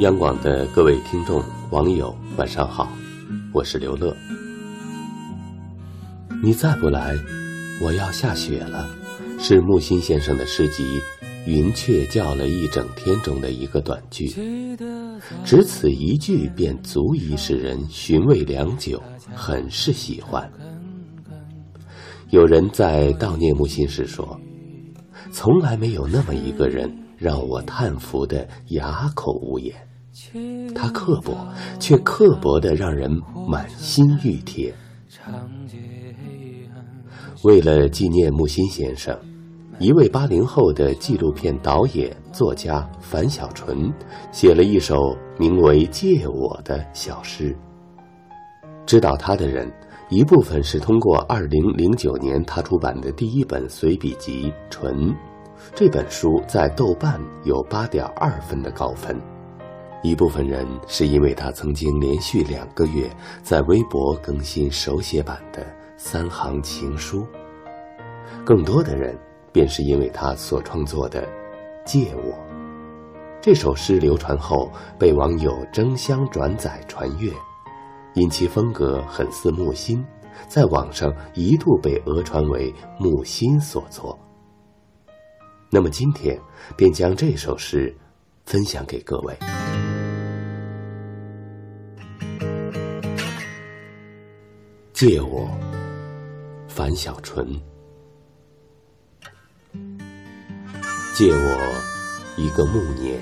[0.00, 1.40] 央广的各位听众、
[1.70, 2.90] 网友，晚上好，
[3.52, 4.12] 我是刘乐。
[6.42, 7.16] 你再不来，
[7.80, 8.90] 我要下雪了，
[9.38, 10.82] 是木心先生的诗集
[11.46, 14.26] 《云雀叫了一整天》中的一个短句，
[15.44, 19.00] 只此一句便足以使人寻味良久，
[19.32, 20.50] 很是喜欢。
[22.30, 24.40] 有人在悼念木心时说
[25.30, 29.74] ：“从来没有那么一个人。”让我叹服的哑口无言，
[30.74, 31.46] 他刻薄，
[31.78, 33.10] 却刻薄的让人
[33.48, 34.74] 满心熨帖。
[37.42, 39.16] 为了纪念木心先生，
[39.78, 43.92] 一位八零后的纪录片导演作家樊小纯
[44.32, 47.56] 写了一首名为《借我》的小诗。
[48.86, 49.70] 知道他的人，
[50.10, 54.94] 一部分是通过二零零九年他出版的第一本随笔集《纯》。
[55.72, 59.20] 这本书在豆瓣有八点二分的高分，
[60.02, 63.10] 一部分人是因为他曾经连续两个月
[63.42, 65.66] 在微博更新手写版的
[65.96, 67.26] 三行情书，
[68.44, 69.18] 更多的人
[69.52, 71.22] 便是因为他所创作的
[71.84, 72.22] 《借我》
[73.40, 77.32] 这首诗流传后被网友争相转载传阅，
[78.14, 80.04] 因其风格很似木心，
[80.46, 84.16] 在网上一度被讹传为木心所作。
[85.74, 86.40] 那么今天，
[86.76, 87.92] 便将这首诗
[88.46, 89.36] 分享给各位。
[94.92, 95.50] 借我，
[96.68, 97.60] 樊小纯。
[101.12, 101.82] 借我
[102.36, 103.20] 一个暮年，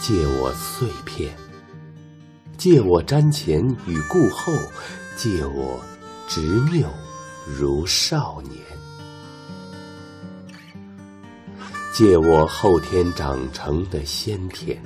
[0.00, 1.32] 借我碎片，
[2.58, 4.52] 借我瞻前与顾后，
[5.16, 5.80] 借我
[6.26, 6.88] 执拗
[7.46, 8.71] 如少年。
[11.92, 14.82] 借我后天长成的先天，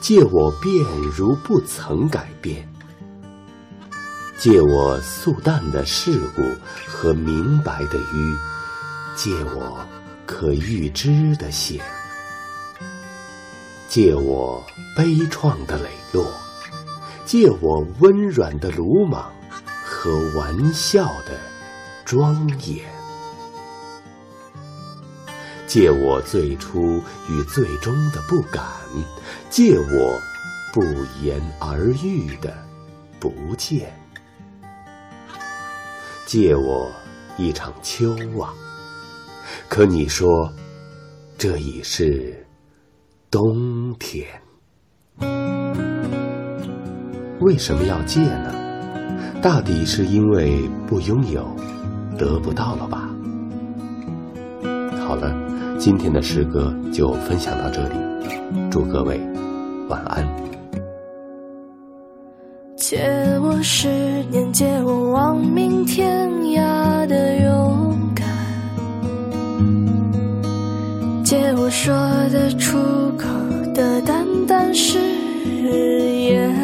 [0.00, 0.72] 借我变
[1.16, 2.62] 如不曾改变；
[4.38, 6.42] 借我素淡的世故
[6.86, 8.36] 和明白的愚；
[9.16, 9.84] 借我
[10.24, 11.80] 可预知的险；
[13.88, 14.64] 借我
[14.96, 16.24] 悲怆的磊落；
[17.24, 19.32] 借我温软的鲁莽
[19.84, 21.36] 和玩笑的
[22.04, 22.95] 庄严。
[25.76, 28.64] 借我最初与最终的不敢，
[29.50, 30.18] 借我
[30.72, 30.82] 不
[31.22, 32.50] 言而喻的
[33.20, 33.92] 不见，
[36.24, 36.90] 借我
[37.36, 38.54] 一场秋啊。
[39.68, 40.50] 可你说，
[41.36, 42.46] 这已是
[43.30, 44.26] 冬天。
[47.42, 48.50] 为什么要借呢？
[49.42, 51.46] 大抵是因为不拥有，
[52.16, 53.10] 得不到了吧？
[55.06, 55.45] 好了。
[55.78, 57.94] 今天的诗歌就分享到这里，
[58.70, 59.20] 祝各位
[59.88, 60.26] 晚安。
[62.76, 62.98] 借
[63.42, 63.88] 我十
[64.30, 68.26] 年，借我亡命天涯的勇敢，
[71.24, 71.94] 借我说
[72.32, 72.78] 得出
[73.16, 73.28] 口
[73.74, 76.54] 的淡淡誓言，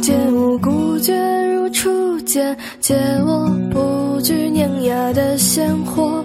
[0.00, 1.14] 借我孤绝
[1.54, 6.24] 如初见，借我不惧碾压的鲜活。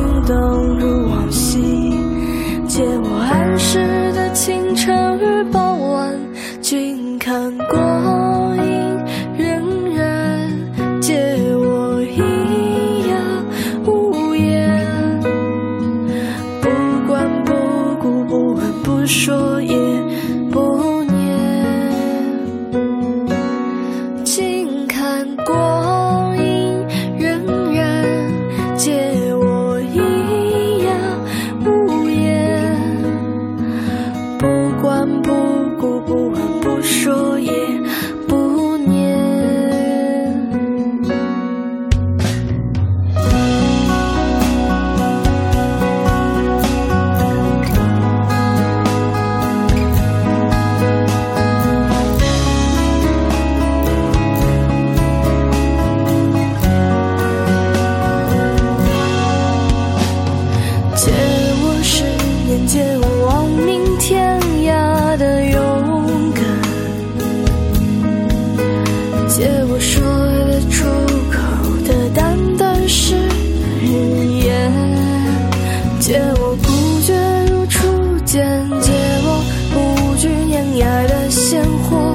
[76.11, 77.13] 借我孤绝
[77.49, 78.91] 如初见借
[79.23, 79.41] 我
[79.73, 82.10] 不惧碾压的鲜活。